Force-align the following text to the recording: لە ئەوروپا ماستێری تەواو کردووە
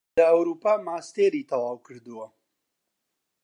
لە 0.17 0.23
ئەوروپا 0.31 0.73
ماستێری 0.87 1.47
تەواو 1.49 1.83
کردووە 1.85 2.27